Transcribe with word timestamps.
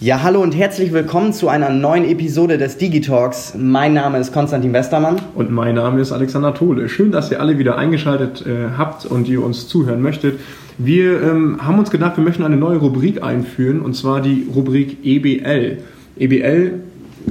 Ja, 0.00 0.24
hallo 0.24 0.42
und 0.42 0.56
herzlich 0.56 0.92
willkommen 0.92 1.32
zu 1.32 1.48
einer 1.48 1.70
neuen 1.70 2.04
Episode 2.04 2.58
des 2.58 2.76
Digitalks. 2.78 3.54
Mein 3.56 3.94
Name 3.94 4.18
ist 4.18 4.32
Konstantin 4.32 4.72
Westermann. 4.72 5.20
Und 5.36 5.52
mein 5.52 5.76
Name 5.76 6.00
ist 6.00 6.10
Alexander 6.10 6.52
Tole. 6.52 6.88
Schön, 6.88 7.12
dass 7.12 7.30
ihr 7.30 7.40
alle 7.40 7.58
wieder 7.58 7.78
eingeschaltet 7.78 8.44
äh, 8.44 8.76
habt 8.76 9.06
und 9.06 9.28
ihr 9.28 9.42
uns 9.42 9.68
zuhören 9.68 10.02
möchtet. 10.02 10.40
Wir 10.78 11.22
ähm, 11.22 11.64
haben 11.64 11.78
uns 11.78 11.92
gedacht, 11.92 12.16
wir 12.16 12.24
möchten 12.24 12.42
eine 12.42 12.56
neue 12.56 12.78
Rubrik 12.78 13.22
einführen 13.22 13.80
und 13.80 13.94
zwar 13.94 14.20
die 14.20 14.48
Rubrik 14.52 14.98
EBL. 15.04 15.78
EBL, 16.18 16.72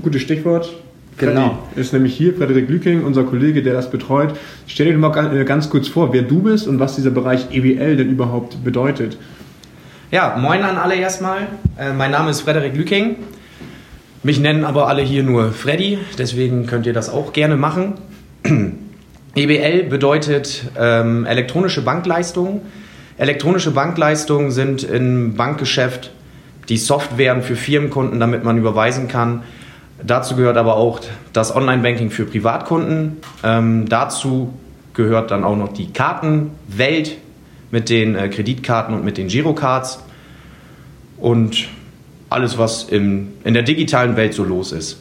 gutes 0.00 0.22
Stichwort. 0.22 0.72
Genau. 1.18 1.58
Freddy 1.72 1.80
ist 1.80 1.92
nämlich 1.92 2.14
hier, 2.14 2.32
Frederik 2.32 2.68
Lüking, 2.68 3.02
unser 3.04 3.24
Kollege, 3.24 3.64
der 3.64 3.74
das 3.74 3.90
betreut. 3.90 4.34
Stell 4.68 4.86
dir 4.86 4.96
mal 4.96 5.10
ganz, 5.10 5.46
ganz 5.46 5.68
kurz 5.68 5.88
vor, 5.88 6.12
wer 6.12 6.22
du 6.22 6.40
bist 6.40 6.68
und 6.68 6.78
was 6.78 6.94
dieser 6.94 7.10
Bereich 7.10 7.48
EBL 7.50 7.96
denn 7.96 8.08
überhaupt 8.08 8.62
bedeutet. 8.62 9.18
Ja, 10.12 10.36
moin 10.36 10.62
an 10.62 10.76
alle 10.76 10.96
erstmal. 10.96 11.46
Äh, 11.78 11.94
mein 11.94 12.10
Name 12.10 12.28
ist 12.28 12.42
Frederik 12.42 12.76
Lüking. 12.76 13.16
Mich 14.22 14.38
nennen 14.38 14.62
aber 14.66 14.86
alle 14.86 15.00
hier 15.00 15.22
nur 15.22 15.52
Freddy, 15.52 15.98
deswegen 16.18 16.66
könnt 16.66 16.84
ihr 16.84 16.92
das 16.92 17.08
auch 17.08 17.32
gerne 17.32 17.56
machen. 17.56 17.94
EBL 19.34 19.84
bedeutet 19.84 20.64
ähm, 20.78 21.24
elektronische 21.24 21.80
Bankleistungen. 21.80 22.60
Elektronische 23.16 23.70
Bankleistungen 23.70 24.50
sind 24.50 24.82
im 24.82 25.34
Bankgeschäft 25.34 26.10
die 26.68 26.76
Softwaren 26.76 27.40
für 27.40 27.56
Firmenkunden, 27.56 28.20
damit 28.20 28.44
man 28.44 28.58
überweisen 28.58 29.08
kann. 29.08 29.44
Dazu 30.04 30.36
gehört 30.36 30.58
aber 30.58 30.76
auch 30.76 31.00
das 31.32 31.56
Online-Banking 31.56 32.10
für 32.10 32.26
Privatkunden. 32.26 33.16
Ähm, 33.42 33.88
dazu 33.88 34.52
gehört 34.92 35.30
dann 35.30 35.42
auch 35.42 35.56
noch 35.56 35.72
die 35.72 35.90
Kartenwelt, 35.90 37.16
mit 37.72 37.88
den 37.88 38.14
äh, 38.14 38.28
Kreditkarten 38.28 38.94
und 38.94 39.04
mit 39.04 39.18
den 39.18 39.26
Girocards 39.26 39.98
und 41.16 41.66
alles, 42.30 42.56
was 42.58 42.84
im, 42.84 43.32
in 43.42 43.54
der 43.54 43.64
digitalen 43.64 44.14
Welt 44.16 44.34
so 44.34 44.44
los 44.44 44.70
ist. 44.70 45.00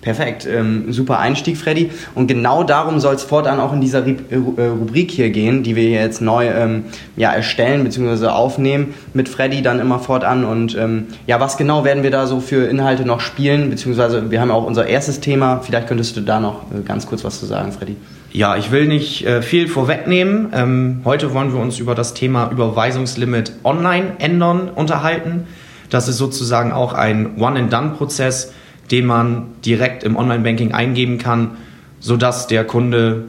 Perfekt, 0.00 0.46
ähm, 0.46 0.92
super 0.92 1.18
Einstieg, 1.18 1.56
Freddy. 1.56 1.90
Und 2.14 2.28
genau 2.28 2.62
darum 2.62 3.00
soll 3.00 3.16
es 3.16 3.24
fortan 3.24 3.58
auch 3.58 3.72
in 3.72 3.80
dieser 3.80 4.06
äh, 4.06 4.14
Rubrik 4.36 5.10
hier 5.10 5.30
gehen, 5.30 5.64
die 5.64 5.74
wir 5.74 5.90
jetzt 5.90 6.22
neu 6.22 6.46
ähm, 6.46 6.84
ja, 7.16 7.32
erstellen 7.32 7.82
bzw. 7.82 8.26
aufnehmen 8.26 8.94
mit 9.12 9.28
Freddy 9.28 9.60
dann 9.60 9.80
immer 9.80 9.98
fortan. 9.98 10.44
Und 10.44 10.76
ähm, 10.76 11.08
ja, 11.26 11.40
was 11.40 11.56
genau 11.56 11.84
werden 11.84 12.04
wir 12.04 12.12
da 12.12 12.26
so 12.26 12.38
für 12.38 12.66
Inhalte 12.66 13.04
noch 13.04 13.20
spielen? 13.20 13.70
Beziehungsweise 13.70 14.30
wir 14.30 14.40
haben 14.40 14.52
auch 14.52 14.64
unser 14.64 14.86
erstes 14.86 15.18
Thema. 15.18 15.60
Vielleicht 15.64 15.88
könntest 15.88 16.16
du 16.16 16.20
da 16.20 16.38
noch 16.38 16.62
äh, 16.70 16.82
ganz 16.84 17.06
kurz 17.06 17.24
was 17.24 17.40
zu 17.40 17.46
sagen, 17.46 17.72
Freddy. 17.72 17.96
Ja, 18.30 18.56
ich 18.56 18.70
will 18.70 18.86
nicht 18.86 19.26
äh, 19.26 19.42
viel 19.42 19.66
vorwegnehmen. 19.66 20.50
Ähm, 20.54 21.00
heute 21.04 21.34
wollen 21.34 21.52
wir 21.52 21.60
uns 21.60 21.80
über 21.80 21.96
das 21.96 22.14
Thema 22.14 22.50
Überweisungslimit 22.52 23.52
online 23.64 24.12
ändern 24.18 24.68
unterhalten. 24.68 25.46
Das 25.90 26.06
ist 26.06 26.18
sozusagen 26.18 26.70
auch 26.70 26.92
ein 26.92 27.38
One-and-Done-Prozess, 27.38 28.52
den 28.90 29.06
man 29.06 29.46
direkt 29.64 30.04
im 30.04 30.16
Online-Banking 30.16 30.72
eingeben 30.72 31.18
kann, 31.18 31.52
sodass 32.00 32.46
der 32.46 32.64
Kunde 32.64 33.24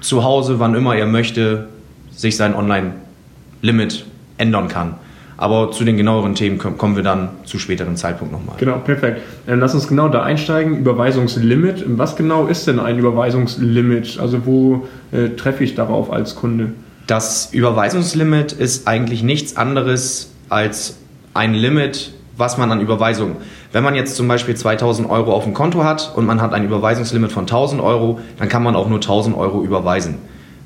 zu 0.00 0.24
Hause, 0.24 0.58
wann 0.58 0.74
immer 0.74 0.96
er 0.96 1.06
möchte, 1.06 1.68
sich 2.10 2.36
sein 2.36 2.54
Online-Limit 2.54 4.04
ändern 4.38 4.68
kann. 4.68 4.94
Aber 5.36 5.70
zu 5.70 5.84
den 5.84 5.96
genaueren 5.96 6.34
Themen 6.34 6.58
kommen 6.58 6.96
wir 6.96 7.04
dann 7.04 7.28
zu 7.44 7.60
späteren 7.60 7.96
Zeitpunkt 7.96 8.32
nochmal. 8.32 8.56
Genau, 8.58 8.78
perfekt. 8.78 9.20
Dann 9.46 9.60
lass 9.60 9.72
uns 9.72 9.86
genau 9.86 10.08
da 10.08 10.24
einsteigen. 10.24 10.78
Überweisungslimit. 10.78 11.84
Was 11.96 12.16
genau 12.16 12.46
ist 12.46 12.66
denn 12.66 12.80
ein 12.80 12.98
Überweisungslimit? 12.98 14.18
Also 14.18 14.46
wo 14.46 14.88
äh, 15.12 15.28
treffe 15.36 15.62
ich 15.62 15.76
darauf 15.76 16.12
als 16.12 16.34
Kunde? 16.34 16.72
Das 17.06 17.50
Überweisungslimit 17.52 18.50
ist 18.50 18.88
eigentlich 18.88 19.22
nichts 19.22 19.56
anderes 19.56 20.32
als 20.48 20.98
ein 21.34 21.54
Limit, 21.54 22.12
was 22.36 22.58
man 22.58 22.72
an 22.72 22.80
Überweisungen. 22.80 23.36
Wenn 23.72 23.84
man 23.84 23.94
jetzt 23.94 24.16
zum 24.16 24.28
Beispiel 24.28 24.56
2000 24.56 25.10
Euro 25.10 25.32
auf 25.32 25.44
dem 25.44 25.54
Konto 25.54 25.84
hat 25.84 26.12
und 26.16 26.24
man 26.26 26.40
hat 26.40 26.54
ein 26.54 26.64
Überweisungslimit 26.64 27.32
von 27.32 27.42
1000 27.42 27.82
Euro, 27.82 28.18
dann 28.38 28.48
kann 28.48 28.62
man 28.62 28.74
auch 28.74 28.88
nur 28.88 28.98
1000 28.98 29.36
Euro 29.36 29.62
überweisen. 29.62 30.16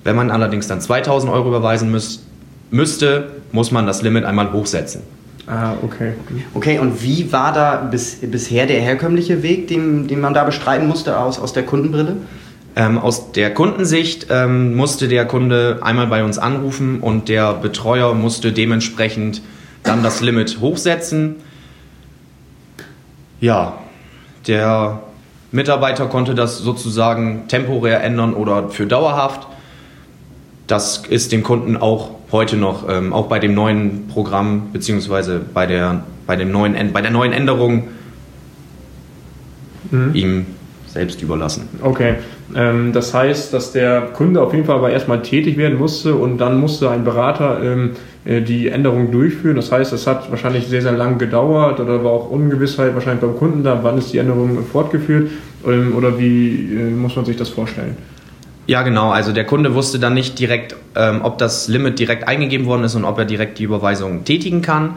Wenn 0.04 0.16
man 0.16 0.30
allerdings 0.30 0.68
dann 0.68 0.80
2000 0.80 1.32
Euro 1.32 1.48
überweisen 1.48 1.90
müsste, 1.90 2.22
müsste, 2.70 3.30
muss 3.52 3.70
man 3.70 3.86
das 3.86 4.02
Limit 4.02 4.24
einmal 4.24 4.52
hochsetzen. 4.52 5.02
Ah, 5.46 5.74
okay. 5.82 6.12
Okay, 6.54 6.78
und 6.78 7.02
wie 7.02 7.32
war 7.32 7.52
da 7.52 7.76
bis, 7.76 8.18
bisher 8.22 8.66
der 8.66 8.80
herkömmliche 8.80 9.42
Weg, 9.42 9.68
den, 9.68 10.06
den 10.06 10.20
man 10.20 10.34
da 10.34 10.44
bestreiten 10.44 10.86
musste 10.86 11.18
aus, 11.18 11.38
aus 11.38 11.52
der 11.52 11.64
Kundenbrille? 11.64 12.16
Ähm, 12.74 12.98
aus 12.98 13.32
der 13.32 13.52
Kundensicht 13.52 14.28
ähm, 14.30 14.74
musste 14.74 15.08
der 15.08 15.26
Kunde 15.26 15.80
einmal 15.82 16.06
bei 16.06 16.24
uns 16.24 16.38
anrufen 16.38 17.00
und 17.00 17.28
der 17.28 17.52
Betreuer 17.54 18.14
musste 18.14 18.52
dementsprechend 18.52 19.42
dann 19.82 20.02
das 20.02 20.22
Limit 20.22 20.60
hochsetzen. 20.60 21.36
Ja, 23.42 23.76
der 24.46 25.02
Mitarbeiter 25.50 26.06
konnte 26.06 26.36
das 26.36 26.58
sozusagen 26.58 27.48
temporär 27.48 28.00
ändern 28.04 28.34
oder 28.34 28.68
für 28.68 28.86
dauerhaft. 28.86 29.48
Das 30.68 30.98
ist 30.98 31.32
dem 31.32 31.42
Kunden 31.42 31.76
auch 31.76 32.10
heute 32.30 32.56
noch, 32.56 32.88
ähm, 32.88 33.12
auch 33.12 33.26
bei 33.26 33.40
dem 33.40 33.52
neuen 33.52 34.06
Programm, 34.06 34.72
beziehungsweise 34.72 35.40
bei 35.40 35.66
der, 35.66 36.04
bei 36.24 36.36
dem 36.36 36.52
neuen, 36.52 36.92
bei 36.92 37.00
der 37.00 37.10
neuen 37.10 37.32
Änderung 37.32 37.88
mhm. 39.90 40.14
ihm 40.14 40.46
selbst 40.86 41.20
überlassen. 41.20 41.68
Okay, 41.82 42.14
das 42.54 43.14
heißt, 43.14 43.52
dass 43.54 43.72
der 43.72 44.02
Kunde 44.12 44.42
auf 44.42 44.52
jeden 44.52 44.66
Fall 44.66 44.76
aber 44.76 44.90
erstmal 44.90 45.22
tätig 45.22 45.56
werden 45.56 45.78
musste 45.78 46.14
und 46.14 46.38
dann 46.38 46.60
musste 46.60 46.90
ein 46.90 47.04
Berater 47.04 47.62
ähm, 47.62 47.90
äh, 48.24 48.40
die 48.42 48.68
Änderung 48.68 49.10
durchführen. 49.10 49.56
Das 49.56 49.72
heißt, 49.72 49.92
es 49.92 50.06
hat 50.06 50.30
wahrscheinlich 50.30 50.66
sehr, 50.66 50.82
sehr 50.82 50.92
lange 50.92 51.16
gedauert 51.16 51.80
oder 51.80 52.04
war 52.04 52.12
auch 52.12 52.30
Ungewissheit 52.30 52.94
wahrscheinlich 52.94 53.22
beim 53.22 53.36
Kunden 53.36 53.64
da, 53.64 53.80
wann 53.82 53.98
ist 53.98 54.12
die 54.12 54.18
Änderung 54.18 54.64
fortgeführt 54.64 55.30
ähm, 55.66 55.94
oder 55.96 56.18
wie 56.18 56.74
äh, 56.74 56.90
muss 56.90 57.16
man 57.16 57.24
sich 57.24 57.36
das 57.36 57.48
vorstellen? 57.48 57.96
Ja, 58.66 58.82
genau. 58.82 59.10
Also 59.10 59.32
der 59.32 59.44
Kunde 59.44 59.74
wusste 59.74 59.98
dann 59.98 60.14
nicht 60.14 60.38
direkt, 60.38 60.76
ähm, 60.94 61.20
ob 61.22 61.38
das 61.38 61.68
Limit 61.68 61.98
direkt 61.98 62.28
eingegeben 62.28 62.66
worden 62.66 62.84
ist 62.84 62.94
und 62.94 63.04
ob 63.04 63.18
er 63.18 63.24
direkt 63.24 63.58
die 63.58 63.64
Überweisung 63.64 64.24
tätigen 64.24 64.62
kann. 64.62 64.96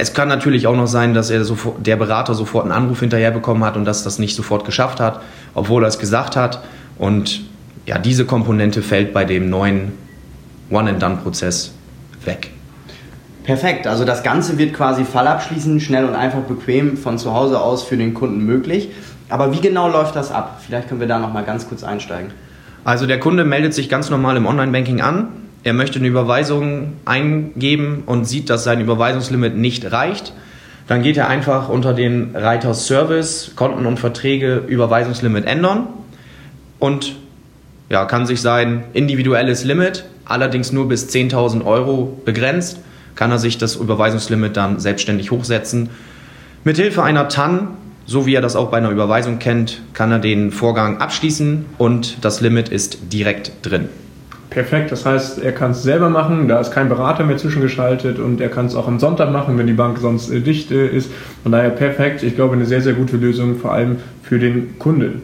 Es 0.00 0.14
kann 0.14 0.28
natürlich 0.28 0.66
auch 0.66 0.76
noch 0.76 0.86
sein, 0.86 1.12
dass 1.12 1.28
er 1.28 1.44
sofort, 1.44 1.86
der 1.86 1.96
Berater 1.96 2.34
sofort 2.34 2.64
einen 2.64 2.72
Anruf 2.72 3.00
hinterher 3.00 3.30
bekommen 3.30 3.62
hat 3.64 3.76
und 3.76 3.84
dass 3.84 4.02
das 4.02 4.18
nicht 4.18 4.34
sofort 4.34 4.64
geschafft 4.64 4.98
hat, 4.98 5.20
obwohl 5.54 5.84
er 5.84 5.88
es 5.88 5.98
gesagt 5.98 6.36
hat. 6.36 6.62
Und 6.98 7.42
ja, 7.84 7.98
diese 7.98 8.24
Komponente 8.24 8.82
fällt 8.82 9.12
bei 9.12 9.24
dem 9.24 9.50
neuen 9.50 9.92
One-and-Done-Prozess 10.70 11.72
weg. 12.24 12.50
Perfekt, 13.44 13.86
also 13.86 14.04
das 14.04 14.22
Ganze 14.22 14.56
wird 14.58 14.74
quasi 14.74 15.04
fallabschließend, 15.04 15.82
schnell 15.82 16.04
und 16.04 16.14
einfach 16.14 16.40
bequem 16.40 16.96
von 16.96 17.18
zu 17.18 17.34
Hause 17.34 17.60
aus 17.60 17.82
für 17.82 17.96
den 17.96 18.14
Kunden 18.14 18.44
möglich. 18.44 18.90
Aber 19.28 19.52
wie 19.52 19.60
genau 19.60 19.88
läuft 19.88 20.16
das 20.16 20.30
ab? 20.30 20.60
Vielleicht 20.64 20.88
können 20.88 21.00
wir 21.00 21.08
da 21.08 21.18
noch 21.18 21.32
mal 21.32 21.44
ganz 21.44 21.68
kurz 21.68 21.84
einsteigen. 21.84 22.30
Also 22.84 23.06
der 23.06 23.20
Kunde 23.20 23.44
meldet 23.44 23.74
sich 23.74 23.88
ganz 23.88 24.08
normal 24.08 24.36
im 24.36 24.46
Online-Banking 24.46 25.00
an. 25.00 25.28
Er 25.62 25.72
möchte 25.72 25.98
eine 25.98 26.08
Überweisung 26.08 26.94
eingeben 27.04 28.02
und 28.06 28.24
sieht, 28.24 28.50
dass 28.50 28.64
sein 28.64 28.80
Überweisungslimit 28.80 29.56
nicht 29.56 29.90
reicht. 29.92 30.32
Dann 30.86 31.02
geht 31.02 31.16
er 31.16 31.28
einfach 31.28 31.68
unter 31.68 31.92
den 31.92 32.34
Reiter 32.34 32.74
Service, 32.74 33.52
Konten 33.56 33.86
und 33.86 33.98
Verträge, 33.98 34.64
Überweisungslimit 34.66 35.44
ändern 35.44 35.86
und 36.78 37.16
ja, 37.88 38.04
kann 38.06 38.26
sich 38.26 38.40
sein 38.40 38.84
individuelles 38.92 39.64
Limit, 39.64 40.04
allerdings 40.24 40.72
nur 40.72 40.88
bis 40.88 41.08
10.000 41.08 41.64
Euro 41.64 42.20
begrenzt, 42.24 42.80
kann 43.14 43.30
er 43.30 43.38
sich 43.38 43.58
das 43.58 43.76
Überweisungslimit 43.76 44.56
dann 44.56 44.80
selbstständig 44.80 45.30
hochsetzen. 45.30 45.90
Mithilfe 46.64 47.02
einer 47.02 47.28
TAN 47.28 47.76
so 48.10 48.26
wie 48.26 48.34
er 48.34 48.40
das 48.40 48.56
auch 48.56 48.72
bei 48.72 48.78
einer 48.78 48.90
Überweisung 48.90 49.38
kennt, 49.38 49.82
kann 49.92 50.10
er 50.10 50.18
den 50.18 50.50
Vorgang 50.50 51.00
abschließen 51.00 51.64
und 51.78 52.24
das 52.24 52.40
Limit 52.40 52.68
ist 52.68 53.12
direkt 53.12 53.52
drin. 53.62 53.88
Perfekt, 54.50 54.90
das 54.90 55.06
heißt, 55.06 55.42
er 55.42 55.52
kann 55.52 55.70
es 55.70 55.84
selber 55.84 56.10
machen, 56.10 56.48
da 56.48 56.58
ist 56.58 56.72
kein 56.72 56.88
Berater 56.88 57.22
mehr 57.24 57.36
zwischengeschaltet 57.36 58.18
und 58.18 58.40
er 58.40 58.48
kann 58.48 58.66
es 58.66 58.74
auch 58.74 58.88
am 58.88 58.98
Sonntag 58.98 59.30
machen, 59.30 59.56
wenn 59.56 59.68
die 59.68 59.72
Bank 59.72 59.98
sonst 59.98 60.28
äh, 60.28 60.40
dicht 60.40 60.72
äh, 60.72 60.88
ist. 60.88 61.08
Von 61.44 61.52
daher 61.52 61.70
perfekt, 61.70 62.24
ich 62.24 62.34
glaube, 62.34 62.54
eine 62.54 62.66
sehr, 62.66 62.80
sehr 62.80 62.94
gute 62.94 63.16
Lösung, 63.16 63.56
vor 63.56 63.72
allem 63.72 63.98
für 64.24 64.40
den 64.40 64.76
Kunden. 64.80 65.22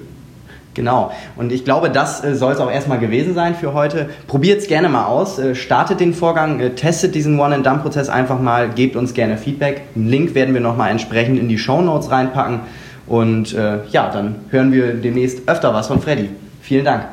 Genau. 0.74 1.10
Und 1.36 1.52
ich 1.52 1.64
glaube, 1.64 1.90
das 1.90 2.22
äh, 2.22 2.36
soll 2.36 2.52
es 2.52 2.60
auch 2.60 2.70
erstmal 2.70 2.98
gewesen 3.00 3.34
sein 3.34 3.54
für 3.56 3.72
heute. 3.72 4.10
Probiert 4.28 4.60
es 4.60 4.68
gerne 4.68 4.88
mal 4.88 5.06
aus, 5.06 5.38
äh, 5.38 5.54
startet 5.54 5.98
den 5.98 6.14
Vorgang, 6.14 6.60
äh, 6.60 6.70
testet 6.70 7.14
diesen 7.14 7.40
One-and-Done-Prozess 7.40 8.08
einfach 8.08 8.38
mal, 8.38 8.68
gebt 8.68 8.94
uns 8.94 9.14
gerne 9.14 9.38
Feedback. 9.38 9.82
Einen 9.96 10.08
Link 10.08 10.34
werden 10.34 10.54
wir 10.54 10.60
nochmal 10.60 10.90
entsprechend 10.90 11.40
in 11.40 11.48
die 11.48 11.58
Show 11.58 11.80
Notes 11.80 12.10
reinpacken. 12.10 12.60
Und 13.06 13.54
äh, 13.54 13.78
ja, 13.90 14.10
dann 14.10 14.36
hören 14.50 14.70
wir 14.70 14.92
demnächst 14.92 15.48
öfter 15.48 15.72
was 15.72 15.88
von 15.88 16.00
Freddy. 16.00 16.28
Vielen 16.60 16.84
Dank. 16.84 17.06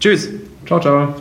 Tschüss. 0.00 0.28
Ciao, 0.66 0.80
ciao. 0.80 1.14